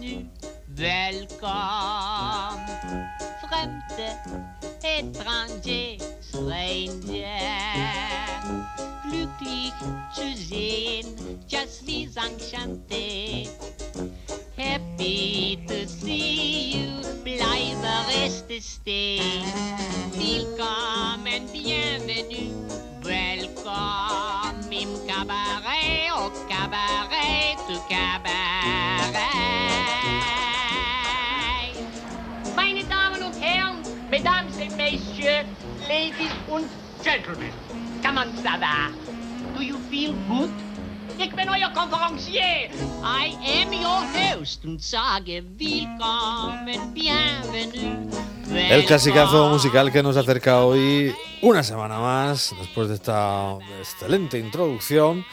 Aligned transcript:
welcome. 0.00 0.30
Gentlemen, 37.02 37.50
va? 38.60 38.90
Do 39.54 39.62
you 39.62 39.76
feel 39.90 40.14
good? 40.28 40.50
Ik 41.16 41.34
ben 41.34 41.48
euer 41.48 41.70
conferencier. 41.74 42.70
I 43.02 43.36
am 43.62 43.72
your 43.72 44.04
host 44.14 44.64
und 44.64 44.80
sage 44.80 45.42
willkommen, 45.56 46.92
bienvenue. 46.92 48.08
El 48.70 48.84
clasicazo 48.84 49.48
musical 49.48 49.90
que 49.90 50.02
nos 50.02 50.16
acerca 50.16 50.64
hoy 50.64 51.12
una 51.40 51.64
semana 51.64 51.98
más, 51.98 52.54
después 52.60 52.88
de 52.88 52.94
esta 52.94 53.58
excelente 53.80 54.38
introducción, 54.38 55.24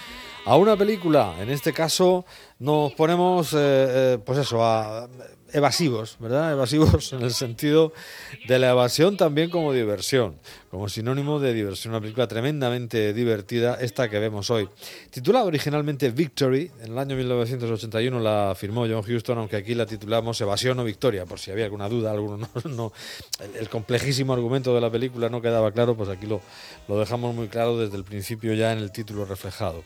a 0.46 0.56
una 0.56 0.76
película. 0.76 1.36
En 1.40 1.52
este 1.52 1.72
caso 1.72 2.26
nos 2.58 2.94
ponemos, 2.94 3.54
eh, 3.54 3.58
eh, 3.58 4.18
pues 4.26 4.40
eso, 4.40 4.64
a 4.64 5.08
evasivos, 5.54 6.18
¿verdad? 6.20 6.52
Evasivos 6.54 7.14
en 7.14 7.22
el 7.22 7.34
sentido 7.34 7.94
de 8.48 8.60
la 8.60 8.72
evasión 8.72 9.18
también 9.18 9.50
como 9.50 9.74
diversión, 9.74 10.40
como 10.70 10.90
sinónimo 10.90 11.40
de 11.40 11.54
diversión. 11.54 11.94
Una 11.94 12.02
película 12.02 12.28
tremendamente 12.28 13.14
divertida, 13.14 13.78
esta 13.82 14.10
que 14.10 14.20
vemos 14.20 14.50
hoy. 14.50 14.70
Titulada 15.10 15.46
originalmente 15.46 16.10
Victory, 16.12 16.72
en 16.82 16.92
el 16.92 16.98
año 16.98 17.16
1981 17.16 18.20
la 18.20 18.54
firmó 18.56 18.86
John 18.88 19.04
Huston, 19.08 19.38
aunque 19.38 19.58
aquí 19.58 19.76
la 19.76 19.86
titulamos 19.86 20.40
Evasión 20.42 20.80
o 20.80 20.84
Victoria, 20.84 21.26
por 21.26 21.40
si 21.40 21.52
había 21.52 21.66
alguna 21.66 21.90
duda, 21.90 22.12
alguno 22.12 22.50
no, 22.66 22.94
el, 23.60 23.70
complejísimo 23.70 24.34
argumento 24.34 24.74
de 24.74 24.82
la 24.82 24.90
película 24.90 25.30
no 25.30 25.42
quedaba 25.42 25.72
claro, 25.72 25.96
pues 25.96 26.10
aquí 26.10 26.28
lo 26.28 26.42
dejamos 27.00 27.36
muy 27.36 27.48
claro 27.48 27.78
desde 27.78 27.98
el 27.98 28.04
principio 28.04 28.54
ya 28.54 28.72
en 28.74 28.80
el 28.80 28.92
título 28.92 29.26
reflejado. 29.26 29.84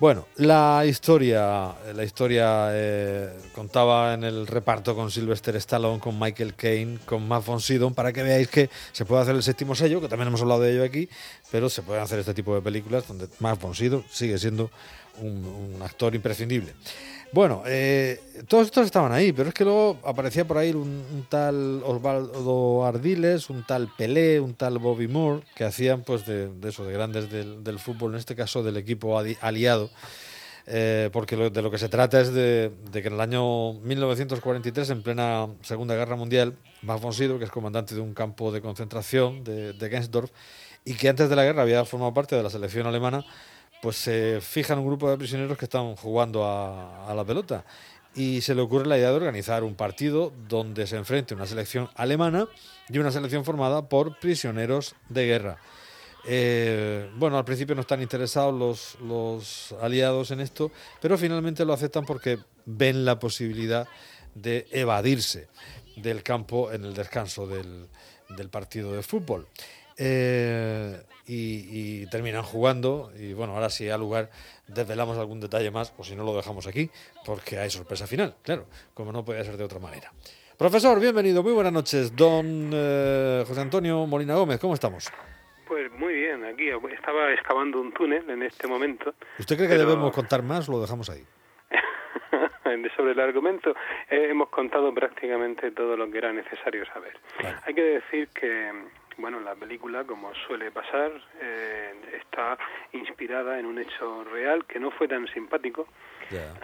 Bueno, 0.00 0.26
la 0.36 0.86
historia, 0.86 1.74
la 1.94 2.04
historia 2.04 2.70
eh, 2.72 3.38
contaba 3.54 4.14
en 4.14 4.24
el 4.24 4.46
reparto 4.46 4.96
con 4.96 5.10
Sylvester 5.10 5.54
Stallone, 5.56 6.00
con 6.00 6.18
Michael 6.18 6.54
Caine, 6.54 6.98
con 7.04 7.28
Matt 7.28 7.44
von 7.44 7.60
para 7.94 8.10
que 8.10 8.22
veáis 8.22 8.48
que 8.48 8.70
se 8.92 9.04
puede 9.04 9.20
hacer 9.20 9.36
el 9.36 9.42
séptimo 9.42 9.74
sello, 9.74 10.00
que 10.00 10.08
también 10.08 10.28
hemos 10.28 10.40
hablado 10.40 10.62
de 10.62 10.72
ello 10.72 10.84
aquí, 10.84 11.06
pero 11.50 11.68
se 11.68 11.82
pueden 11.82 12.02
hacer 12.02 12.18
este 12.18 12.32
tipo 12.32 12.54
de 12.54 12.62
películas 12.62 13.06
donde 13.06 13.28
Matt 13.40 13.60
von 13.60 13.74
sigue 13.74 14.38
siendo 14.38 14.70
un 15.20 15.78
actor 15.82 16.14
imprescindible. 16.14 16.72
Bueno, 17.32 17.62
eh, 17.64 18.20
todos 18.48 18.66
estos 18.66 18.86
estaban 18.86 19.12
ahí, 19.12 19.32
pero 19.32 19.50
es 19.50 19.54
que 19.54 19.62
luego 19.64 19.98
aparecía 20.04 20.44
por 20.44 20.58
ahí 20.58 20.72
un, 20.72 21.04
un, 21.12 21.26
tal 21.28 21.80
Osvaldo 21.84 22.84
Ardiles, 22.84 23.50
un 23.50 23.64
tal 23.64 23.88
Pelé, 23.96 24.40
un 24.40 24.54
tal 24.54 24.78
Bobby 24.78 25.06
Moore, 25.06 25.44
que 25.54 25.62
hacían 25.62 26.02
pues 26.02 26.26
de, 26.26 26.48
de 26.48 26.68
eso, 26.70 26.84
de 26.84 26.92
grandes 26.92 27.30
del, 27.30 27.62
del, 27.62 27.78
fútbol, 27.78 28.14
en 28.14 28.18
este 28.18 28.34
caso 28.34 28.64
del 28.64 28.76
equipo 28.76 29.16
aliado, 29.16 29.90
eh, 30.66 31.08
porque 31.12 31.36
lo, 31.36 31.50
de 31.50 31.62
lo 31.62 31.70
que 31.70 31.78
se 31.78 31.88
trata 31.88 32.20
es 32.20 32.34
de, 32.34 32.72
que 32.92 33.06
en 33.06 33.14
el 33.14 33.20
año 33.20 33.74
1943, 33.74 34.90
en 34.90 35.02
plena 35.04 35.46
Segunda 35.62 35.94
Guerra 35.94 36.16
Mundial, 36.16 36.56
Max 36.82 37.16
que 37.16 37.44
es 37.44 37.50
comandante 37.50 37.94
de 37.94 38.00
un 38.00 38.12
campo 38.12 38.50
de 38.50 38.60
concentración 38.60 39.44
de, 39.44 39.72
de 39.72 39.88
Gensdorf, 39.88 40.32
y 40.84 40.94
que 40.94 41.08
antes 41.08 41.30
de 41.30 41.36
la 41.36 41.44
guerra 41.44 41.62
había 41.62 41.84
formado 41.84 42.12
parte 42.12 42.34
de 42.34 42.42
la 42.42 42.50
selección 42.50 42.88
alemana, 42.88 43.24
pues 43.80 43.96
se 43.96 44.40
fijan 44.40 44.78
un 44.78 44.86
grupo 44.86 45.10
de 45.10 45.16
prisioneros 45.16 45.56
que 45.56 45.64
están 45.64 45.96
jugando 45.96 46.44
a, 46.44 47.12
la 47.14 47.24
pelota 47.24 47.64
y 48.14 48.40
se 48.40 48.54
le 48.54 48.60
ocurre 48.60 48.86
la 48.86 48.98
idea 48.98 49.10
de 49.10 49.16
organizar 49.16 49.64
un 49.64 49.74
partido 49.74 50.32
donde 50.48 50.86
se 50.86 50.96
enfrente 50.96 51.34
una 51.34 51.46
selección 51.46 51.88
alemana 51.94 52.48
y 52.88 52.98
una 52.98 53.10
selección 53.10 53.44
formada 53.44 53.88
por 53.88 54.18
prisioneros 54.18 54.94
de 55.08 55.26
guerra. 55.26 55.58
Eh, 56.26 57.10
bueno, 57.16 57.38
al 57.38 57.44
principio 57.44 57.74
no 57.74 57.80
están 57.80 58.02
interesados 58.02 58.98
los, 59.00 59.74
aliados 59.80 60.30
en 60.32 60.40
esto, 60.40 60.70
pero 61.00 61.16
finalmente 61.16 61.64
lo 61.64 61.72
aceptan 61.72 62.04
porque 62.04 62.38
ven 62.66 63.04
la 63.04 63.18
posibilidad 63.18 63.88
de 64.34 64.66
evadirse 64.70 65.48
del 65.96 66.22
campo 66.22 66.72
en 66.72 66.84
el 66.84 66.94
descanso 66.94 67.46
del 67.46 68.48
partido 68.50 68.92
de 68.92 69.02
fútbol. 69.02 69.46
Eh, 70.02 70.96
y, 71.26 72.02
y, 72.02 72.06
terminan 72.06 72.42
jugando. 72.42 73.12
Y 73.18 73.34
bueno, 73.34 73.52
ahora 73.54 73.68
si 73.68 73.84
sí, 73.84 73.90
al 73.90 74.00
lugar 74.00 74.30
desvelamos 74.66 75.18
algún 75.18 75.40
detalle 75.40 75.70
más, 75.70 75.92
o 75.98 76.04
si 76.04 76.16
no 76.16 76.24
lo 76.24 76.34
dejamos 76.34 76.66
aquí, 76.66 76.90
porque 77.26 77.58
hay 77.58 77.68
sorpresa 77.68 78.06
final, 78.06 78.34
claro, 78.42 78.64
como 78.94 79.12
no 79.12 79.24
puede 79.24 79.44
ser 79.44 79.58
de 79.58 79.64
otra 79.64 79.78
manera. 79.78 80.10
Profesor, 80.56 80.98
bienvenido, 80.98 81.42
muy 81.42 81.52
buenas 81.52 81.72
noches. 81.72 82.16
Don 82.16 82.70
eh, 82.72 83.44
José 83.46 83.60
Antonio 83.60 84.06
Molina 84.06 84.34
Gómez, 84.36 84.58
¿cómo 84.58 84.74
estamos? 84.74 85.12
Pues 85.66 85.92
muy 85.92 86.14
bien, 86.14 86.44
aquí 86.44 86.70
estaba 86.92 87.32
excavando 87.32 87.80
un 87.80 87.92
túnel 87.92 88.28
en 88.30 88.42
este 88.42 88.66
momento. 88.66 89.14
¿Usted 89.38 89.56
cree 89.56 89.68
que 89.68 89.74
pero... 89.74 89.88
debemos 89.88 90.12
contar 90.14 90.42
más 90.42 90.68
o 90.68 90.72
lo 90.72 90.80
dejamos 90.80 91.10
ahí? 91.10 91.24
sobre 92.96 93.12
el 93.12 93.20
argumento 93.20 93.70
eh, 94.08 94.28
hemos 94.30 94.48
contado 94.48 94.92
prácticamente 94.94 95.70
todo 95.70 95.96
lo 95.96 96.10
que 96.10 96.18
era 96.18 96.32
necesario 96.32 96.84
saber. 96.86 97.18
Vale. 97.42 97.56
Hay 97.64 97.74
que 97.74 97.82
decir 97.82 98.28
que 98.28 98.70
bueno, 99.18 99.40
la 99.40 99.54
película, 99.54 100.04
como 100.04 100.34
suele 100.46 100.70
pasar, 100.70 101.12
eh, 101.40 101.92
está 102.18 102.58
inspirada 102.92 103.58
en 103.58 103.66
un 103.66 103.78
hecho 103.78 104.24
real 104.24 104.64
que 104.64 104.78
no 104.78 104.90
fue 104.90 105.08
tan 105.08 105.26
simpático. 105.28 105.86
Yeah. 106.30 106.54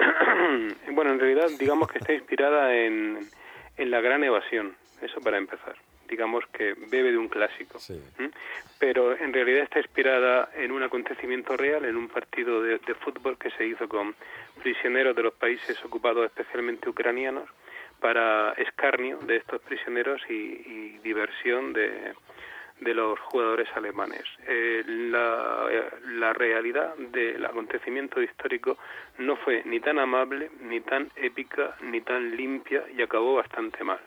bueno, 0.93 1.13
en 1.13 1.21
realidad, 1.21 1.49
digamos 1.59 1.89
que 1.89 1.99
está 1.99 2.13
inspirada 2.13 2.75
en, 2.75 3.29
en 3.77 3.91
La 3.91 4.01
Gran 4.01 4.25
Evasión, 4.25 4.77
eso 5.03 5.21
para 5.21 5.39
empezar. 5.39 5.77
Digamos 6.09 6.45
que 6.53 6.75
bebe 6.75 7.11
de 7.11 7.19
un 7.19 7.29
clásico. 7.29 7.81
Sí. 7.81 8.01
¿Mm? 8.19 8.27
Pero 8.79 9.17
en 9.17 9.33
realidad 9.33 9.65
está 9.65 9.81
inspirada 9.81 10.51
en 10.55 10.71
un 10.71 10.83
acontecimiento 10.83 11.57
real, 11.57 11.85
en 11.85 11.97
un 11.97 12.09
partido 12.09 12.63
de, 12.63 12.79
de 12.79 12.95
fútbol 12.95 13.37
que 13.39 13.51
se 13.51 13.67
hizo 13.67 13.89
con 13.89 14.15
prisioneros 14.63 15.17
de 15.17 15.25
los 15.25 15.35
países 15.35 15.85
ocupados, 15.85 16.25
especialmente 16.27 16.89
ucranianos, 16.89 17.49
para 18.07 18.53
escarnio 18.53 19.19
de 19.27 19.39
estos 19.39 19.61
prisioneros 19.63 20.23
y, 20.31 20.33
y 20.33 21.01
diversión 21.03 21.73
de, 21.73 22.15
de 22.79 22.95
los 22.95 23.19
jugadores 23.19 23.69
alemanes. 23.75 24.23
Eh, 24.47 24.85
la, 24.87 25.67
la, 26.13 26.33
realidad 26.33 26.95
del 26.97 27.45
acontecimiento 27.45 28.23
histórico 28.23 28.79
no 29.19 29.35
fue 29.35 29.65
ni 29.65 29.81
tan 29.81 29.99
amable, 29.99 30.53
ni 30.61 30.81
tan 30.83 31.11
épica, 31.17 31.75
ni 31.81 32.01
tan 32.01 32.37
limpia 32.37 32.85
y 32.97 33.03
acabó 33.03 33.35
bastante 33.35 33.83
mal. 33.83 33.99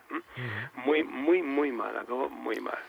Muy, 0.75 1.03
muy, 1.03 1.41
muy 1.41 1.73
mal, 1.73 1.97
acabó 1.97 2.29
muy 2.29 2.55
mal. 2.61 2.79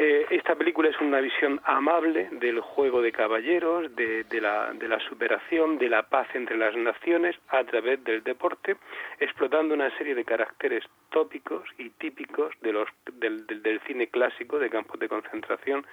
Eh, 0.00 0.26
esta 0.30 0.54
película 0.54 0.90
es 0.90 1.00
una 1.00 1.20
visión 1.20 1.60
amable 1.64 2.28
del 2.30 2.60
juego 2.60 3.02
de 3.02 3.10
caballeros, 3.10 3.96
de, 3.96 4.22
de, 4.22 4.40
la, 4.40 4.72
de, 4.72 4.86
la, 4.86 5.00
superación, 5.00 5.76
de 5.76 5.88
la 5.88 6.04
paz 6.04 6.28
entre 6.34 6.56
las 6.56 6.76
naciones 6.76 7.34
a 7.48 7.64
través 7.64 8.04
del 8.04 8.22
deporte, 8.22 8.76
explotando 9.18 9.74
una 9.74 9.90
serie 9.98 10.14
de 10.14 10.24
caracteres 10.24 10.84
tópicos 11.10 11.68
y 11.78 11.90
típicos 11.90 12.54
de 12.60 12.74
los, 12.74 12.88
del, 13.14 13.44
del, 13.44 13.80
cine 13.88 14.06
clásico 14.06 14.60
de 14.60 14.70
campos 14.70 15.00
de 15.00 15.08
concentración, 15.08 15.84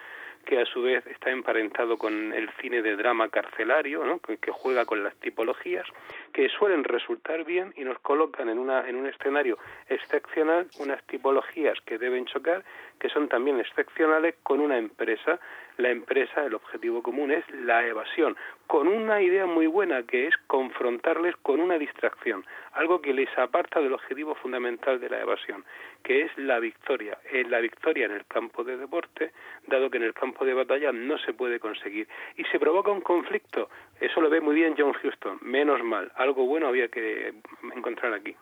que 0.45 0.59
a 0.59 0.65
su 0.67 0.83
vez 0.83 1.03
está 1.07 1.31
emparentado 1.31 1.97
con 1.97 2.31
el 2.31 2.47
cine 2.61 2.83
de 2.83 2.95
drama 2.95 3.29
carcelario, 3.29 4.05
¿no? 4.05 4.19
que, 4.19 4.37
que, 4.37 4.51
juega 4.51 4.85
con 4.85 5.03
las 5.03 5.15
tipologías, 5.15 5.87
que 6.31 6.47
suelen 6.49 6.83
resultar 6.83 7.43
bien 7.43 7.73
y 7.75 7.83
nos 7.83 7.97
colocan 7.99 8.49
en, 8.49 8.59
una, 8.59 8.87
en 8.87 8.97
un 8.97 9.07
escenario 9.07 9.57
excepcional 9.89 10.67
unas 10.77 11.03
tipologías 11.07 11.81
que 11.81 11.97
deben 11.97 12.25
chocar, 12.25 12.63
que 12.99 13.09
son 13.09 13.27
también 13.27 13.59
excepcionales 13.59 14.35
con 14.43 14.59
una 14.59 14.77
empresa. 14.77 15.39
La 15.77 15.89
empresa, 15.89 16.45
el 16.45 16.53
objetivo 16.53 17.03
común 17.03 17.31
es 17.31 17.43
la 17.51 17.85
evasión, 17.85 18.37
con 18.67 18.87
una 18.87 19.21
idea 19.21 19.45
muy 19.45 19.67
buena 19.67 20.03
que 20.03 20.27
es 20.27 20.33
confrontarles 20.47 21.35
con 21.41 21.59
una 21.59 21.77
distracción, 21.77 22.45
algo 22.73 23.01
que 23.01 23.13
les 23.13 23.29
aparta 23.37 23.81
del 23.81 23.93
objetivo 23.93 24.35
fundamental 24.35 24.99
de 24.99 25.09
la 25.09 25.19
evasión, 25.19 25.65
que 26.01 26.21
es 26.21 26.37
la 26.37 26.59
victoria, 26.59 27.17
es 27.29 27.49
la 27.49 27.59
victoria 27.59 28.05
en 28.05 28.13
el 28.13 28.25
campo 28.25 28.63
de 28.63 28.77
deporte, 28.77 29.33
dado 29.67 29.89
que 29.89 29.97
en 29.97 30.03
el 30.03 30.13
campo 30.13 30.45
de 30.45 30.53
batalla 30.53 30.93
no 30.93 31.17
se 31.17 31.33
puede 31.33 31.59
conseguir. 31.59 32.07
Y 32.37 32.45
se 32.45 32.59
provoca 32.59 32.91
un 32.91 33.01
conflicto, 33.01 33.69
eso 33.99 34.21
lo 34.21 34.29
ve 34.29 34.39
muy 34.39 34.55
bien 34.55 34.75
John 34.77 34.95
Huston, 35.03 35.39
menos 35.41 35.83
mal, 35.83 36.11
algo 36.15 36.45
bueno 36.45 36.67
había 36.67 36.87
que 36.87 37.33
encontrar 37.75 38.13
aquí. 38.13 38.35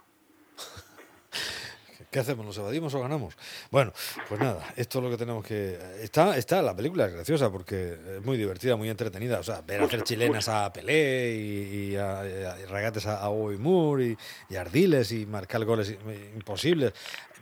¿Qué 2.14 2.20
hacemos? 2.20 2.46
¿Nos 2.46 2.56
evadimos 2.60 2.94
o 2.94 3.02
ganamos? 3.02 3.34
Bueno, 3.72 3.92
pues 4.30 4.40
nada, 4.40 4.72
esto 4.76 5.00
es 5.00 5.04
lo 5.04 5.10
que 5.10 5.18
tenemos 5.18 5.44
que... 5.44 5.80
Está, 6.00 6.38
está 6.38 6.62
la 6.62 6.76
película 6.76 7.08
es 7.08 7.14
graciosa 7.14 7.52
porque 7.52 7.98
es 8.18 8.24
muy 8.24 8.38
divertida, 8.38 8.76
muy 8.76 8.88
entretenida. 8.88 9.40
O 9.40 9.44
sea, 9.44 9.62
ver 9.62 9.82
hacer 9.82 10.04
chilenas 10.04 10.48
a 10.48 10.72
Pelé 10.72 11.36
y, 11.36 11.96
a, 11.96 12.22
regates 12.70 13.08
a, 13.08 13.26
a 13.26 13.30
Moore 13.32 14.16
y, 14.48 14.56
Ardiles 14.56 15.12
y 15.12 15.26
marcar 15.26 15.66
goles 15.66 15.98
imposibles. 16.36 16.94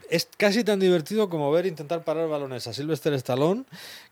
Es 0.09 0.29
casi 0.37 0.63
tan 0.63 0.79
divertido 0.79 1.29
como 1.29 1.51
ver 1.51 1.65
intentar 1.65 2.05
parar 2.05 2.29
balones 2.29 2.65
a 2.65 2.73
Sylvester 2.73 3.11
Stallone, 3.15 3.65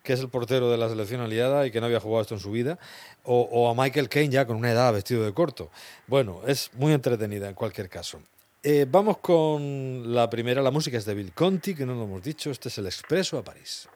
que 0.03 0.11
es 0.11 0.19
el 0.19 0.27
portero 0.27 0.69
de 0.69 0.77
la 0.77 0.89
selección 0.89 1.21
aliada 1.21 1.67
y 1.67 1.71
que 1.71 1.79
no 1.79 1.85
había 1.85 2.01
jugado 2.01 2.23
esto 2.23 2.33
en 2.33 2.41
su 2.41 2.51
vida, 2.51 2.77
o 3.23 3.69
a 3.69 3.81
Michael 3.81 4.09
Caine 4.09 4.33
ya 4.33 4.45
con 4.45 4.57
una 4.57 4.71
edad 4.71 4.91
vestido 4.91 5.23
de 5.23 5.33
corto. 5.33 5.71
Bueno, 6.07 6.41
es 6.47 6.69
muy 6.73 6.91
entretenida 6.91 7.47
en 7.47 7.55
cualquier 7.55 7.87
caso. 7.87 8.19
Eh, 8.61 8.85
vamos 8.89 9.19
con 9.19 10.13
la 10.13 10.29
primera, 10.29 10.61
la 10.61 10.71
música 10.71 10.97
es 10.97 11.05
de 11.05 11.13
Bill 11.13 11.31
Conti, 11.33 11.73
que 11.73 11.85
no 11.85 11.93
lo 11.93 12.03
hemos 12.03 12.21
dicho, 12.21 12.51
este 12.51 12.67
es 12.67 12.77
el 12.77 12.87
Expreso 12.87 13.37
a 13.37 13.43
París. 13.43 13.87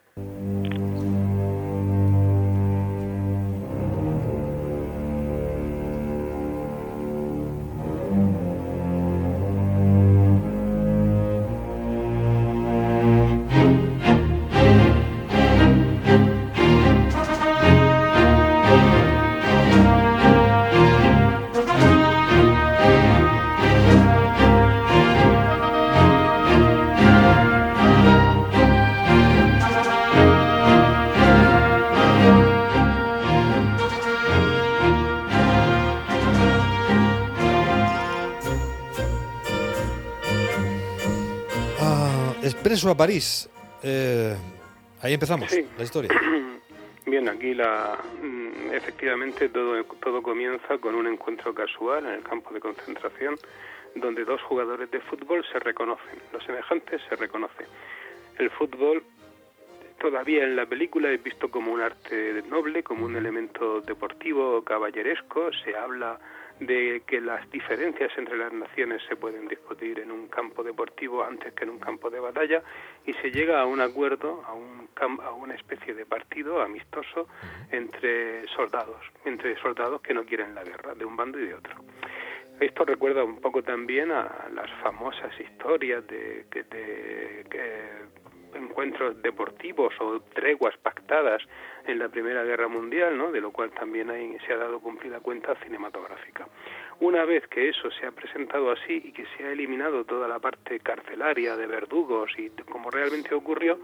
A 42.92 42.98
París. 42.98 43.50
Eh, 43.84 44.36
ahí 45.02 45.14
empezamos 45.14 45.50
la 45.78 45.84
historia. 45.84 46.12
Bien, 47.06 47.28
aquí 47.28 47.54
la, 47.54 47.98
mm, 48.22 48.74
efectivamente 48.74 49.50
todo, 49.50 49.84
todo 50.02 50.22
comienza 50.22 50.78
con 50.78 50.96
un 50.96 51.08
encuentro 51.08 51.54
casual 51.54 52.06
en 52.06 52.14
el 52.14 52.24
campo 52.24 52.54
de 52.54 52.60
concentración 52.60 53.36
donde 53.96 54.26
dos 54.26 54.42
jugadores 54.42 54.90
de 54.92 55.00
fútbol 55.02 55.46
se 55.52 55.60
reconocen, 55.60 56.20
los 56.32 56.44
semejantes 56.44 57.02
se 57.08 57.16
reconocen. 57.16 57.68
El 58.38 58.50
fútbol 58.50 59.04
todavía 60.00 60.44
en 60.44 60.56
la 60.56 60.66
película 60.66 61.12
es 61.12 61.22
visto 61.22 61.50
como 61.50 61.72
un 61.72 61.82
arte 61.82 62.42
noble, 62.50 62.84
como 62.84 63.06
un 63.06 63.16
elemento 63.16 63.82
deportivo 63.82 64.64
caballeresco, 64.64 65.52
se 65.64 65.76
habla 65.76 66.20
de 66.66 67.04
que 67.06 67.22
las 67.22 67.50
diferencias 67.52 68.12
entre 68.18 68.38
las 68.38 68.54
naciones 68.54 69.02
se 69.08 69.16
pueden 69.16 69.48
discutir 69.48 70.00
en 70.00 70.12
un 70.12 70.28
campo 70.28 70.64
deportivo 70.64 71.24
antes 71.24 71.54
que 71.54 71.64
en 71.64 71.72
un 71.72 71.80
campo 71.80 72.10
de 72.10 72.20
batalla 72.20 72.64
y 73.06 73.14
se 73.14 73.32
llega 73.32 73.62
a 73.62 73.66
un 73.66 73.82
acuerdo, 73.82 74.44
a, 74.46 74.54
un, 74.54 74.88
a 75.22 75.32
una 75.32 75.56
especie 75.56 75.94
de 75.94 76.06
partido 76.06 76.62
amistoso 76.62 77.28
entre 77.72 78.48
soldados, 78.50 79.02
entre 79.26 79.58
soldados 79.62 80.02
que 80.02 80.14
no 80.14 80.24
quieren 80.26 80.56
la 80.56 80.64
guerra, 80.64 80.94
de 80.96 81.06
un 81.06 81.16
bando 81.16 81.40
y 81.40 81.48
de 81.48 81.56
otro. 81.56 81.76
Esto 82.60 82.86
recuerda 82.86 83.24
un 83.24 83.42
poco 83.42 83.64
también 83.64 84.12
a 84.12 84.48
las 84.54 84.72
famosas 84.82 85.38
historias 85.40 86.06
de, 86.08 86.46
de, 86.52 86.64
de 86.64 87.44
encuentros 88.56 89.22
deportivos 89.22 89.94
o 90.00 90.20
treguas 90.34 90.76
pactadas 90.78 91.42
en 91.86 92.00
la 92.00 92.10
Primera 92.10 92.44
Guerra 92.44 92.68
Mundial, 92.68 93.18
¿no? 93.18 93.32
de 93.32 93.42
lo 93.42 93.52
cual 93.52 93.72
también 93.72 94.10
se 94.46 94.54
ha 94.54 94.58
dado 94.58 94.80
cumplida 94.80 95.20
cuenta 95.20 95.56
cinematográfica. 95.56 96.48
Una 97.00 97.26
vez 97.26 97.48
que 97.48 97.70
eso 97.70 97.92
se 97.92 98.06
ha 98.06 98.12
presentado 98.12 98.72
así 98.72 99.02
y 99.04 99.12
que 99.12 99.26
se 99.36 99.46
ha 99.46 99.52
eliminado 99.52 100.06
toda 100.06 100.28
la 100.28 100.40
parte 100.40 100.80
carcelaria 100.80 101.58
de 101.58 101.68
verdugos 101.68 102.32
y 102.38 102.50
como 102.64 102.90
realmente 102.90 103.36
ocurrió, 103.36 103.80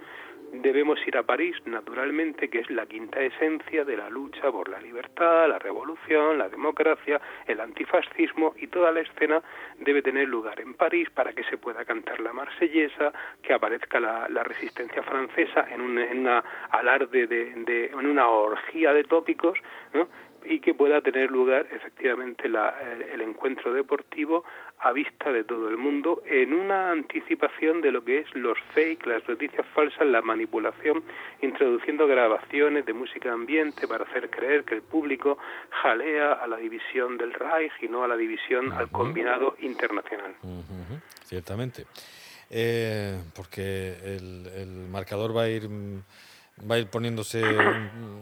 debemos 0.51 0.99
ir 1.07 1.17
a 1.17 1.23
París, 1.23 1.55
naturalmente, 1.65 2.49
que 2.49 2.59
es 2.59 2.69
la 2.69 2.85
quinta 2.85 3.21
esencia 3.21 3.85
de 3.85 3.97
la 3.97 4.09
lucha 4.09 4.51
por 4.51 4.69
la 4.69 4.79
libertad, 4.79 5.47
la 5.47 5.59
revolución, 5.59 6.37
la 6.37 6.49
democracia, 6.49 7.21
el 7.47 7.59
antifascismo 7.59 8.53
y 8.57 8.67
toda 8.67 8.91
la 8.91 9.01
escena 9.01 9.41
debe 9.79 10.01
tener 10.01 10.27
lugar 10.27 10.59
en 10.59 10.73
París 10.73 11.09
para 11.09 11.33
que 11.33 11.43
se 11.43 11.57
pueda 11.57 11.85
cantar 11.85 12.19
la 12.19 12.33
marsellesa, 12.33 13.13
que 13.41 13.53
aparezca 13.53 13.99
la, 13.99 14.27
resistencia 14.43 15.03
francesa 15.03 15.67
en, 15.69 15.81
un, 15.81 15.97
una 15.97 16.43
alarde 16.71 17.27
de, 17.27 17.85
en 17.87 18.05
una 18.05 18.27
orgía 18.29 18.93
de 18.93 19.03
tópicos, 19.03 19.59
¿no? 19.93 20.07
Y 20.45 20.59
que 20.59 20.73
pueda 20.73 21.01
tener 21.01 21.31
lugar 21.31 21.67
efectivamente 21.71 22.47
el, 22.47 23.21
encuentro 23.21 23.73
deportivo 23.73 24.43
a 24.79 24.91
vista 24.91 25.31
de 25.31 25.43
todo 25.43 25.69
el 25.69 25.77
mundo 25.77 26.21
en 26.25 26.53
una 26.53 26.91
anticipación 26.91 27.81
de 27.81 27.91
lo 27.91 28.03
que 28.03 28.19
es 28.19 28.35
los 28.35 28.57
fake, 28.73 29.05
las 29.05 29.27
noticias 29.27 29.65
falsas, 29.73 30.07
la 30.07 30.21
manipulación, 30.21 31.03
introduciendo 31.41 32.07
grabaciones 32.07 32.85
de 32.85 32.93
música 32.93 33.31
ambiente 33.31 33.87
para 33.87 34.05
hacer 34.05 34.29
creer 34.29 34.63
que 34.63 34.75
el 34.75 34.81
público 34.81 35.37
jalea 35.69 36.33
a 36.33 36.47
la 36.47 36.57
división 36.57 37.17
del 37.17 37.33
Reich 37.33 37.73
y 37.81 37.87
no 37.87 38.03
a 38.03 38.07
la 38.07 38.15
división 38.15 38.71
al 38.71 38.89
combinado 38.89 39.55
internacional. 39.59 40.35
Ciertamente. 41.23 41.85
Eh, 42.49 43.19
porque 43.35 43.95
el, 44.03 44.47
el, 44.55 44.89
marcador 44.89 45.37
va 45.37 45.43
a 45.43 45.49
ir 45.49 45.69
va 46.69 46.75
a 46.75 46.79
ir 46.79 46.87
poniéndose 46.87 47.41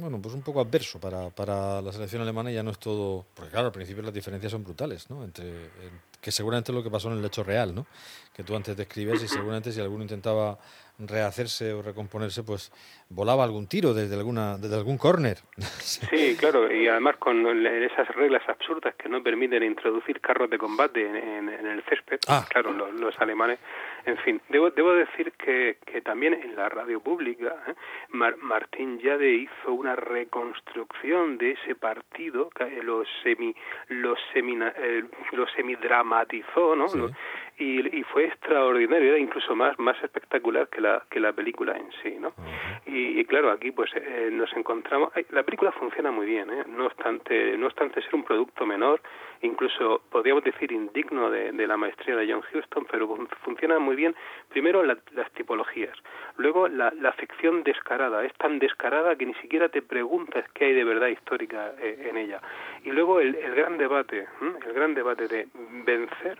bueno, 0.00 0.20
pues 0.20 0.34
un 0.34 0.42
poco 0.42 0.60
adverso 0.60 0.98
para, 0.98 1.30
para 1.30 1.80
la 1.80 1.92
selección 1.92 2.22
alemana 2.22 2.50
y 2.50 2.54
ya 2.54 2.62
no 2.62 2.70
es 2.70 2.78
todo, 2.78 3.24
porque 3.34 3.50
claro, 3.50 3.66
al 3.66 3.72
principio 3.72 4.02
las 4.02 4.14
diferencias 4.14 4.52
son 4.52 4.64
brutales, 4.64 5.10
¿no? 5.10 5.24
Entre, 5.24 5.70
que 6.20 6.30
seguramente 6.30 6.72
es 6.72 6.76
lo 6.76 6.82
que 6.82 6.90
pasó 6.90 7.10
en 7.10 7.18
el 7.18 7.24
hecho 7.24 7.42
real, 7.42 7.74
¿no? 7.74 7.86
Que 8.34 8.42
tú 8.42 8.54
antes 8.54 8.76
describes 8.76 9.22
y 9.22 9.28
seguramente 9.28 9.72
si 9.72 9.80
alguno 9.80 10.02
intentaba 10.02 10.58
rehacerse 10.98 11.72
o 11.72 11.82
recomponerse, 11.82 12.42
pues 12.42 12.72
volaba 13.08 13.44
algún 13.44 13.66
tiro 13.66 13.94
desde 13.94 14.14
alguna 14.16 14.58
desde 14.58 14.76
algún 14.76 14.98
córner. 14.98 15.38
sí, 15.80 16.36
claro, 16.38 16.72
y 16.72 16.86
además 16.88 17.16
con 17.16 17.46
esas 17.66 18.08
reglas 18.08 18.42
absurdas 18.48 18.94
que 18.96 19.08
no 19.08 19.22
permiten 19.22 19.62
introducir 19.62 20.20
carros 20.20 20.50
de 20.50 20.58
combate 20.58 21.00
en, 21.06 21.48
el 21.48 21.82
césped, 21.84 22.20
ah. 22.28 22.46
claro, 22.48 22.72
los, 22.72 23.18
alemanes, 23.20 23.58
en 24.04 24.16
fin, 24.18 24.40
debo, 24.48 24.70
debo 24.70 24.92
decir 24.92 25.32
que, 25.32 25.78
que 25.86 26.00
también 26.00 26.34
en 26.34 26.56
la 26.56 26.68
radio 26.68 27.00
pública 27.00 27.56
¿eh? 27.66 27.74
Martín 28.42 28.98
Yade 28.98 29.32
hizo 29.32 29.72
una 29.72 29.96
reconstrucción 29.96 31.38
de 31.38 31.52
ese 31.52 31.74
partido, 31.74 32.50
que 32.50 32.82
lo 32.82 33.04
semi 33.22 33.54
lo 33.88 34.14
semi 34.32 34.58
eh, 34.60 35.04
lo 35.32 35.46
semidramatizó, 35.48 36.76
¿no? 36.76 36.86
y, 37.58 38.02
fue 38.04 38.24
extraordinario, 38.24 39.10
era 39.10 39.18
incluso 39.18 39.54
más 39.54 39.78
más 39.78 40.02
espectacular 40.02 40.68
que 40.68 40.80
la 40.80 41.02
que 41.10 41.20
la 41.20 41.32
película 41.32 41.76
en 41.76 41.90
sí, 42.02 42.16
¿no? 42.18 42.32
y, 42.86 43.24
claro, 43.26 43.50
aquí 43.50 43.70
pues 43.70 43.90
eh, 43.94 44.30
nos 44.32 44.52
encontramos, 44.56 45.12
la 45.30 45.42
película 45.42 45.70
funciona 45.72 46.10
muy 46.10 46.26
bien, 46.26 46.50
¿eh? 46.50 46.64
no 46.66 46.86
obstante 46.86 47.56
no 47.58 47.66
obstante 47.66 48.02
ser 48.02 48.14
un 48.14 48.24
producto 48.24 48.66
menor, 48.66 49.00
incluso 49.42 50.02
podríamos 50.10 50.44
decir 50.44 50.72
indigno 50.72 51.30
de, 51.30 51.52
la 51.66 51.76
maestría 51.76 52.16
de 52.16 52.30
John 52.30 52.42
Huston, 52.52 52.86
pero 52.90 53.08
funciona 53.44 53.78
muy 53.78 53.96
bien. 53.96 54.14
Primero 54.48 54.82
las 54.82 55.32
tipologías, 55.32 55.96
luego 56.36 56.68
la, 56.68 56.92
la 57.00 57.12
ficción 57.12 57.62
descarada, 57.62 58.24
es 58.24 58.34
tan 58.34 58.58
descarada 58.58 59.16
que 59.16 59.26
ni 59.26 59.34
siquiera 59.34 59.68
te 59.68 59.82
preguntas 59.82 60.44
qué 60.54 60.66
hay 60.66 60.74
de 60.74 60.84
verdad 60.84 61.08
histórica 61.08 61.72
eh, 61.80 62.08
en 62.10 62.16
ella. 62.16 62.40
Y 62.84 62.90
luego 62.90 63.20
el, 63.20 63.34
el 63.34 63.54
gran 63.54 63.78
debate, 63.78 64.26
el 64.66 64.72
gran 64.72 64.94
debate 64.94 65.28
de 65.28 65.48
vencer 65.84 66.38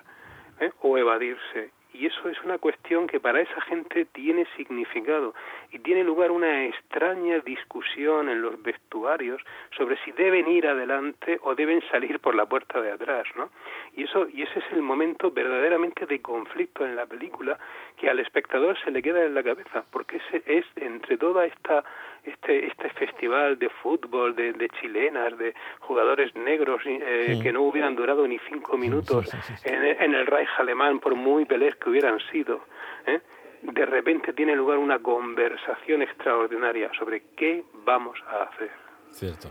¿eh? 0.60 0.70
o 0.80 0.96
evadirse. 0.98 1.70
Y 1.92 2.06
eso 2.06 2.28
es 2.28 2.40
una 2.42 2.58
cuestión 2.58 3.06
que 3.06 3.20
para 3.20 3.40
esa 3.40 3.60
gente 3.62 4.04
tiene 4.06 4.46
significado 4.56 5.34
y 5.72 5.78
tiene 5.80 6.04
lugar 6.04 6.30
una 6.30 6.66
extraña 6.66 7.40
discusión 7.40 8.28
en 8.28 8.42
los 8.42 8.62
vestuarios 8.62 9.42
sobre 9.76 9.96
si 10.04 10.12
deben 10.12 10.48
ir 10.48 10.66
adelante 10.66 11.38
o 11.42 11.54
deben 11.54 11.82
salir 11.90 12.20
por 12.20 12.34
la 12.34 12.46
puerta 12.46 12.80
de 12.80 12.92
atrás, 12.92 13.26
¿no? 13.36 13.50
Y 13.96 14.04
eso 14.04 14.28
y 14.28 14.42
ese 14.42 14.60
es 14.60 14.64
el 14.72 14.82
momento 14.82 15.30
verdaderamente 15.30 16.06
de 16.06 16.20
conflicto 16.20 16.84
en 16.84 16.96
la 16.96 17.06
película 17.06 17.58
que 17.96 18.08
al 18.08 18.20
espectador 18.20 18.78
se 18.82 18.90
le 18.90 19.02
queda 19.02 19.24
en 19.24 19.34
la 19.34 19.42
cabeza, 19.42 19.84
porque 19.90 20.16
es, 20.16 20.42
es 20.46 20.64
entre 20.76 21.16
toda 21.16 21.44
esta 21.46 21.84
este 22.24 22.66
este 22.66 22.90
festival 22.90 23.58
de 23.58 23.68
fútbol 23.68 24.34
de, 24.36 24.52
de 24.52 24.68
chilenas 24.80 25.36
de 25.38 25.54
jugadores 25.80 26.34
negros 26.34 26.82
eh, 26.84 27.38
que 27.42 27.52
no 27.52 27.62
hubieran 27.62 27.96
durado 27.96 28.26
ni 28.26 28.38
cinco 28.48 28.76
minutos 28.76 29.30
en, 29.64 30.14
el 30.14 30.26
Reich 30.26 30.48
alemán 30.58 31.00
por 31.00 31.14
muy 31.14 31.44
pelés 31.44 31.76
que 31.76 31.90
hubieran 31.90 32.18
sido 32.30 32.60
¿eh? 33.06 33.20
de 33.62 33.86
repente 33.86 34.32
tiene 34.32 34.54
lugar 34.54 34.78
una 34.78 34.98
conversación 34.98 36.02
extraordinaria 36.02 36.90
sobre 36.98 37.22
qué 37.36 37.64
vamos 37.84 38.18
a 38.26 38.44
hacer 38.44 38.89
cierto 39.12 39.50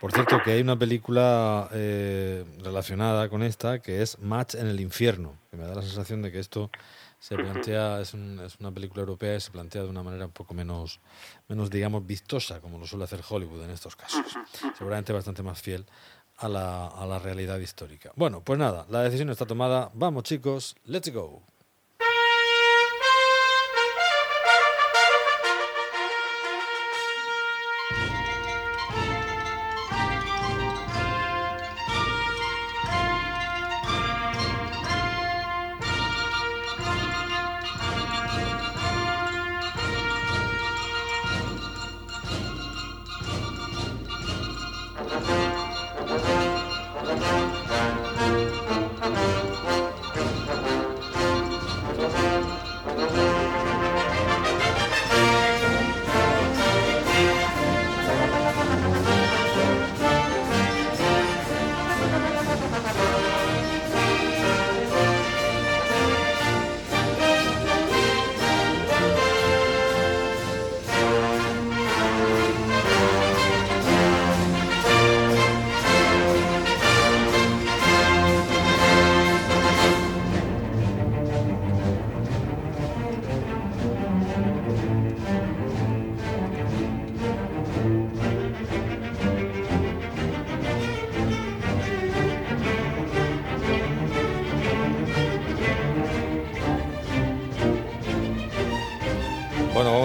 por 0.00 0.12
cierto 0.12 0.40
que 0.44 0.52
hay 0.52 0.60
una 0.60 0.78
película 0.78 1.68
eh, 1.72 2.44
relacionada 2.62 3.28
con 3.28 3.42
esta 3.42 3.80
que 3.80 4.02
es 4.02 4.18
Match 4.18 4.54
en 4.54 4.66
el 4.66 4.80
infierno 4.80 5.34
que 5.50 5.56
me 5.56 5.64
da 5.64 5.74
la 5.74 5.82
sensación 5.82 6.22
de 6.22 6.32
que 6.32 6.38
esto 6.38 6.70
se 7.18 7.36
plantea, 7.36 8.00
es, 8.00 8.14
es, 8.14 8.60
una 8.60 8.72
película 8.72 9.00
europea 9.00 9.36
y 9.36 9.40
se 9.40 9.50
plantea 9.50 9.82
de 9.82 9.88
una 9.88 10.02
manera 10.02 10.26
un 10.26 10.32
poco 10.32 10.54
menos, 10.54 11.00
menos, 11.48 11.68
digamos, 11.70 12.06
vistosa, 12.06 12.60
como 12.60 12.78
lo 12.78 12.86
suele 12.86 13.04
hacer 13.04 13.22
Hollywood 13.28 13.64
en 13.64 13.70
estos 13.70 13.96
casos. 13.96 14.24
Seguramente 14.76 15.12
bastante 15.12 15.42
más 15.42 15.60
fiel 15.60 15.84
a 16.36 16.48
la, 16.48 16.86
a 16.86 17.06
la 17.06 17.18
realidad 17.18 17.58
histórica. 17.58 18.12
Bueno, 18.14 18.42
pues 18.42 18.58
nada, 18.58 18.86
la 18.88 19.02
decisión 19.02 19.30
está 19.30 19.46
tomada. 19.46 19.90
Vamos 19.94 20.22
chicos, 20.24 20.76
let's 20.84 21.12
go. 21.12 21.42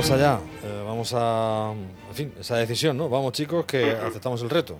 Vamos 0.03 0.21
allá, 0.21 0.39
eh, 0.65 0.83
vamos 0.85 1.13
a, 1.15 1.71
en 2.09 2.13
fin, 2.13 2.33
esa 2.37 2.57
decisión, 2.57 2.97
¿no? 2.97 3.07
Vamos 3.07 3.31
chicos, 3.31 3.65
que 3.65 3.91
aceptamos 3.91 4.43
el 4.43 4.49
reto. 4.49 4.77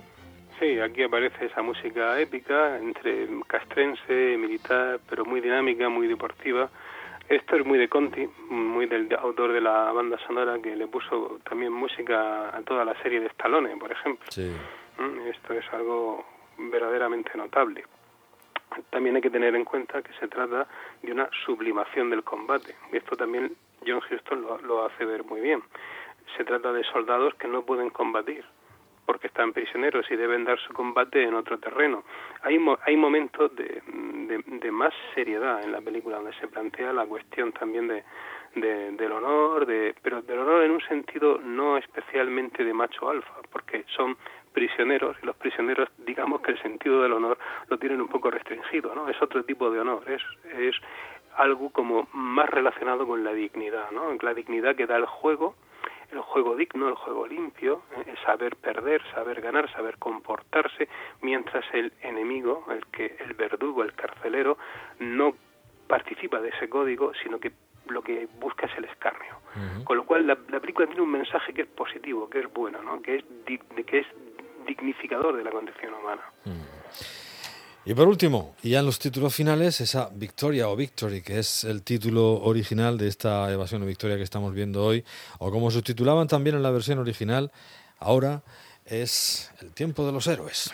Sí, 0.60 0.78
aquí 0.78 1.02
aparece 1.02 1.46
esa 1.46 1.62
música 1.62 2.20
épica, 2.20 2.76
entre 2.76 3.28
castrense, 3.46 4.36
militar, 4.36 5.00
pero 5.08 5.24
muy 5.24 5.40
dinámica, 5.40 5.88
muy 5.88 6.08
deportiva. 6.08 6.68
Esto 7.26 7.56
es 7.56 7.64
muy 7.64 7.78
de 7.78 7.88
Conti, 7.88 8.28
muy 8.50 8.84
del 8.84 9.08
autor 9.14 9.54
de 9.54 9.62
la 9.62 9.92
banda 9.92 10.18
sonora 10.26 10.58
que 10.62 10.76
le 10.76 10.86
puso 10.88 11.38
también 11.48 11.72
música 11.72 12.54
a 12.54 12.60
toda 12.60 12.84
la 12.84 12.94
serie 13.02 13.20
de 13.20 13.28
Stallone, 13.28 13.74
por 13.78 13.92
ejemplo. 13.92 14.26
Sí. 14.28 14.52
Mm, 14.98 15.28
esto 15.28 15.54
es 15.54 15.64
algo 15.72 16.22
verdaderamente 16.58 17.30
notable. 17.34 17.82
También 18.90 19.16
hay 19.16 19.22
que 19.22 19.30
tener 19.30 19.54
en 19.54 19.64
cuenta 19.64 20.02
que 20.02 20.12
se 20.20 20.28
trata 20.28 20.66
de 21.02 21.12
una 21.12 21.30
sublimación 21.46 22.10
del 22.10 22.24
combate. 22.24 22.74
Y 22.92 22.98
esto 22.98 23.16
también 23.16 23.56
John 23.86 24.00
Huston 24.10 24.46
lo, 24.66 24.84
hace 24.84 25.04
ver 25.04 25.24
muy 25.24 25.40
bien. 25.40 25.62
Se 26.36 26.44
trata 26.44 26.72
de 26.72 26.84
soldados 26.84 27.34
que 27.34 27.48
no 27.48 27.62
pueden 27.62 27.90
combatir 27.90 28.44
porque 29.06 29.26
están 29.26 29.52
prisioneros 29.52 30.10
y 30.10 30.16
deben 30.16 30.44
dar 30.44 30.58
su 30.60 30.72
combate 30.72 31.22
en 31.22 31.34
otro 31.34 31.58
terreno. 31.58 32.04
Hay, 32.42 32.58
hay 32.86 32.96
momentos 32.96 33.54
de, 33.54 33.82
de, 34.46 34.70
más 34.70 34.94
seriedad 35.14 35.62
en 35.62 35.72
la 35.72 35.82
película 35.82 36.16
donde 36.16 36.32
se 36.34 36.48
plantea 36.48 36.90
la 36.92 37.04
cuestión 37.04 37.52
también 37.52 37.86
de, 37.86 38.02
del 38.54 39.12
honor, 39.12 39.66
de, 39.66 39.94
pero 40.02 40.22
del 40.22 40.38
honor 40.38 40.62
en 40.62 40.70
un 40.70 40.80
sentido 40.82 41.38
no 41.38 41.76
especialmente 41.76 42.64
de 42.64 42.72
macho 42.72 43.10
alfa, 43.10 43.34
porque 43.50 43.84
son 43.94 44.16
prisioneros 44.52 45.16
y 45.22 45.26
los 45.26 45.36
prisioneros 45.36 45.88
digamos 45.98 46.40
que 46.40 46.52
el 46.52 46.62
sentido 46.62 47.02
del 47.02 47.12
honor 47.12 47.36
lo 47.68 47.78
tienen 47.78 48.00
un 48.00 48.08
poco 48.08 48.30
restringido, 48.30 48.94
¿no? 48.94 49.08
Es 49.08 49.20
otro 49.20 49.44
tipo 49.44 49.70
de 49.70 49.80
honor, 49.80 50.02
es, 50.08 50.22
es 50.56 50.76
algo 51.36 51.70
como 51.70 52.08
más 52.12 52.48
relacionado 52.48 53.06
con 53.06 53.24
la 53.24 53.32
dignidad, 53.32 53.90
¿no? 53.90 54.12
La 54.20 54.34
dignidad 54.34 54.76
que 54.76 54.86
da 54.86 54.96
el 54.96 55.06
juego, 55.06 55.54
el 56.10 56.20
juego 56.20 56.56
digno, 56.56 56.88
el 56.88 56.94
juego 56.94 57.26
limpio, 57.26 57.82
¿eh? 57.96 58.14
saber 58.24 58.56
perder, 58.56 59.02
saber 59.12 59.40
ganar, 59.40 59.70
saber 59.72 59.98
comportarse, 59.98 60.88
mientras 61.22 61.64
el 61.72 61.92
enemigo, 62.02 62.64
el 62.70 62.86
que 62.86 63.16
el 63.20 63.34
verdugo, 63.34 63.82
el 63.82 63.94
carcelero, 63.94 64.58
no 64.98 65.34
participa 65.86 66.40
de 66.40 66.50
ese 66.50 66.68
código, 66.68 67.12
sino 67.22 67.38
que 67.38 67.52
lo 67.88 68.02
que 68.02 68.28
busca 68.38 68.66
es 68.66 68.78
el 68.78 68.84
escarnio. 68.84 69.34
Con 69.84 69.96
lo 69.98 70.04
cual 70.04 70.26
la, 70.26 70.36
película 70.36 70.86
tiene 70.86 71.02
un 71.02 71.12
mensaje 71.12 71.52
que 71.52 71.62
es 71.62 71.68
positivo, 71.68 72.28
que 72.28 72.40
es 72.40 72.52
bueno, 72.52 72.82
¿no? 72.82 73.00
que 73.02 73.16
es 73.16 73.24
que 73.86 73.98
es 73.98 74.06
dignificador 74.66 75.36
de 75.36 75.44
la 75.44 75.50
condición 75.50 75.94
humana. 75.94 76.22
Y 77.86 77.92
por 77.92 78.08
último, 78.08 78.54
y 78.62 78.70
ya 78.70 78.78
en 78.80 78.86
los 78.86 78.98
títulos 78.98 79.34
finales, 79.34 79.82
esa 79.82 80.08
Victoria 80.14 80.70
o 80.70 80.76
Victory, 80.76 81.20
que 81.20 81.38
es 81.38 81.64
el 81.64 81.82
título 81.82 82.42
original 82.42 82.96
de 82.96 83.08
esta 83.08 83.52
evasión 83.52 83.82
o 83.82 83.86
victoria 83.86 84.16
que 84.16 84.22
estamos 84.22 84.54
viendo 84.54 84.82
hoy, 84.82 85.04
o 85.38 85.50
como 85.50 85.70
subtitulaban 85.70 86.26
también 86.26 86.56
en 86.56 86.62
la 86.62 86.70
versión 86.70 86.98
original, 86.98 87.52
ahora 87.98 88.42
es 88.86 89.50
el 89.60 89.72
tiempo 89.72 90.06
de 90.06 90.12
los 90.12 90.26
héroes. 90.26 90.72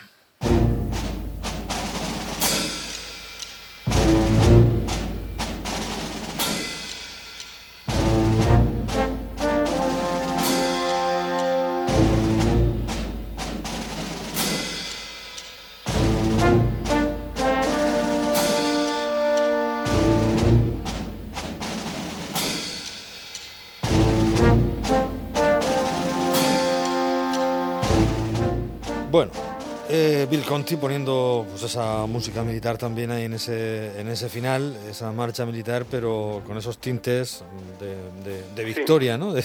Conti 30.51 30.75
poniendo 30.75 31.45
pues, 31.49 31.63
esa 31.63 32.05
música 32.07 32.43
militar 32.43 32.77
también 32.77 33.09
ahí 33.09 33.23
en 33.23 33.35
ese, 33.35 33.97
en 33.97 34.09
ese 34.09 34.27
final, 34.27 34.75
esa 34.89 35.09
marcha 35.13 35.45
militar, 35.45 35.85
pero 35.89 36.41
con 36.45 36.57
esos 36.57 36.77
tintes 36.77 37.45
de, 37.79 38.65
victoria, 38.65 39.17
¿no? 39.17 39.31
De, 39.33 39.39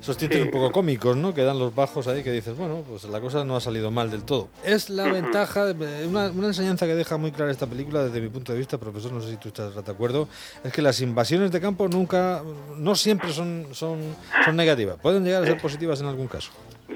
esos 0.00 0.16
tintes 0.16 0.42
un 0.42 0.50
poco 0.50 0.72
cómicos, 0.72 1.16
¿no? 1.16 1.32
Que 1.32 1.42
dan 1.42 1.60
los 1.60 1.72
bajos 1.72 2.08
ahí 2.08 2.24
que 2.24 2.32
dices, 2.32 2.56
bueno, 2.56 2.82
pues 2.88 3.04
la 3.04 3.20
cosa 3.20 3.44
no 3.44 3.54
ha 3.54 3.60
salido 3.60 3.92
mal 3.92 4.10
del 4.10 4.24
todo. 4.24 4.48
Es 4.64 4.90
la 4.90 5.04
ventaja, 5.04 5.72
una, 6.08 6.28
una 6.32 6.48
enseñanza 6.48 6.86
que 6.86 6.96
deja 6.96 7.16
muy 7.18 7.30
clara 7.30 7.52
esta 7.52 7.68
película 7.68 8.02
desde 8.02 8.20
mi 8.20 8.28
punto 8.28 8.50
de 8.50 8.58
vista, 8.58 8.78
profesor, 8.78 9.12
no 9.12 9.20
sé 9.20 9.30
si 9.30 9.36
tú 9.36 9.46
estás 9.46 9.76
de 9.76 9.92
acuerdo, 9.92 10.28
es 10.64 10.72
que 10.72 10.82
las 10.82 11.00
invasiones 11.02 11.52
de 11.52 11.60
campo 11.60 11.86
nunca, 11.86 12.42
no 12.76 12.96
siempre 12.96 13.32
son, 13.32 13.68
son, 13.70 14.00
son 14.44 14.56
negativas, 14.56 14.96
pueden 15.00 15.24
llegar 15.24 15.44
a 15.44 15.46
ser 15.46 15.60
positivas 15.60 16.00
en 16.00 16.06
algún 16.06 16.26
caso. 16.26 16.50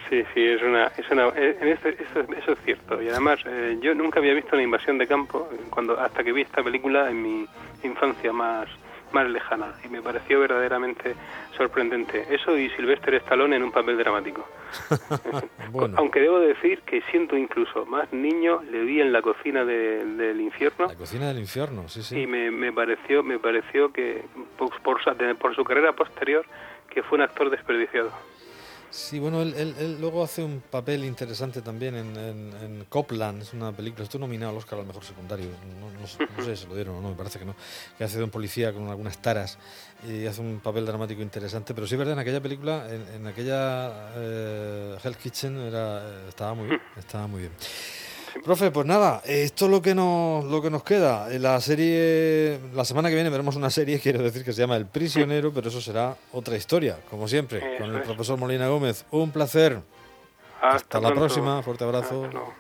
Sí, 0.09 0.23
sí, 0.32 0.44
es 0.44 0.62
una, 0.62 0.87
es 0.87 1.11
una 1.11 1.28
eh, 1.28 1.56
en 1.61 1.68
este, 1.68 1.90
eso, 1.90 2.20
eso, 2.20 2.52
es 2.52 2.59
cierto. 2.64 3.02
Y 3.02 3.09
además, 3.09 3.40
eh, 3.44 3.76
yo 3.80 3.94
nunca 3.94 4.20
había 4.20 4.35
visto 4.35 4.54
una 4.54 4.62
invasión 4.62 4.99
de 4.99 5.06
campo 5.06 5.49
cuando 5.68 5.99
hasta 5.99 6.23
que 6.23 6.32
vi 6.32 6.42
esta 6.42 6.62
película 6.62 7.11
en 7.11 7.23
mi 7.23 7.47
infancia 7.82 8.32
más, 8.32 8.68
más 9.12 9.28
lejana 9.28 9.75
y 9.85 9.88
me 9.88 10.00
pareció 10.00 10.38
verdaderamente 10.38 11.16
sorprendente. 11.56 12.25
Eso 12.30 12.56
y 12.56 12.70
Sylvester 12.70 13.14
Stallone 13.14 13.56
en 13.56 13.64
un 13.64 13.73
papel 13.73 13.99
dramático. 13.99 14.49
Aunque 15.97 16.20
debo 16.20 16.38
decir 16.38 16.82
que 16.82 17.02
siento 17.11 17.37
incluso 17.37 17.85
más 17.87 18.12
niño, 18.12 18.62
le 18.70 18.85
vi 18.85 19.00
en 19.00 19.12
la 19.12 19.23
cocina 19.23 19.64
del 19.64 20.40
infierno. 20.40 20.87
La 20.87 20.94
cocina 20.94 21.26
del 21.28 21.40
infierno, 21.40 21.88
sí, 21.88 22.02
sí. 22.02 22.20
Y 22.20 22.26
me, 22.28 22.52
me 22.52 22.73
pareció, 22.73 23.25
me 23.25 23.40
pareció 23.40 23.92
que 23.92 24.23
por, 24.56 24.70
por, 24.82 25.00
por 25.37 25.56
su 25.56 25.64
carrera 25.64 25.92
posterior 25.94 26.47
que 26.88 27.02
fue 27.02 27.18
un 27.18 27.23
actor 27.23 27.50
desperdiciado. 27.50 28.12
Sí, 28.90 29.20
bueno, 29.20 29.42
él, 29.42 29.99
luego 30.00 30.25
hace 30.25 30.42
un 30.42 30.61
papel 30.68 31.04
interesante 31.04 31.62
también 31.62 31.94
en, 31.94 32.16
en, 32.16 32.85
Copland, 32.88 33.42
es 33.42 33.52
una 33.52 33.70
película, 33.70 34.02
estuvo 34.02 34.20
nominado 34.20 34.50
al 34.50 34.59
Oscar 34.59 34.80
al 34.80 34.87
mejor 34.87 35.04
secundario, 35.04 35.47
no, 36.00 36.06
sé 36.44 36.56
si 36.56 36.62
se 36.62 36.68
lo 36.68 36.75
dieron 36.75 36.97
o 36.97 37.00
no, 37.00 37.11
me 37.11 37.14
parece 37.14 37.38
que 37.38 37.44
no, 37.44 37.54
que 37.97 38.02
hace 38.02 38.18
de 38.18 38.25
un 38.25 38.30
policía 38.30 38.73
con 38.73 38.88
algunas 38.88 39.18
taras 39.18 39.59
y 40.09 40.26
hace 40.26 40.40
un 40.40 40.59
papel 40.59 40.87
dramático 40.87 41.23
interesante, 41.23 41.73
pero 41.73 41.87
sí 41.87 41.94
es 41.94 41.99
verdad, 42.00 42.14
en 42.14 42.18
aquella 42.18 42.40
película, 42.40 42.88
en, 42.90 43.25
aquella 43.28 44.11
eh, 44.16 44.97
Hell 45.04 45.16
Kitchen 45.16 45.56
era, 45.59 46.28
estaba 46.28 46.54
muy 46.54 46.66
bien, 46.66 46.80
estaba 46.97 47.28
muy 47.28 47.42
bien. 47.42 47.52
Profe, 48.44 48.70
pues 48.70 48.87
nada, 48.87 49.22
esto 49.25 49.64
es 49.66 49.70
lo 49.70 49.82
que 49.82 49.94
nos, 49.94 50.44
lo 50.44 50.62
que 50.62 50.70
nos 50.70 50.82
queda. 50.82 51.28
La 51.38 51.60
serie, 51.60 52.58
la 52.75 52.84
semana 52.84 53.08
que 53.08 53.14
viene 53.14 53.30
veremos 53.30 53.56
una 53.56 53.70
serie, 53.70 53.99
quiero 54.02 54.22
decir, 54.22 54.44
que 54.44 54.52
se 54.52 54.60
llama 54.60 54.76
El 54.76 54.87
Prisionero, 54.87 55.52
pero 55.52 55.68
eso 55.68 55.80
será 55.80 56.16
otra 56.32 56.56
historia, 56.56 56.99
como 57.10 57.28
siempre, 57.28 57.58
Eso 57.58 57.82
con 57.84 57.94
el 57.94 58.00
es. 58.00 58.06
profesor 58.06 58.38
Molina 58.38 58.68
Gómez. 58.68 59.04
Un 59.10 59.30
placer. 59.30 59.80
Hasta, 60.62 61.00
la 61.00 61.14
próxima, 61.14 61.62
fuerte 61.62 61.84
abrazo. 61.84 62.28